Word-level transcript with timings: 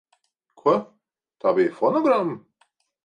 Ko? 0.61 0.73
Tā 1.45 1.53
bija 1.59 1.77
fonogramma? 1.83 2.35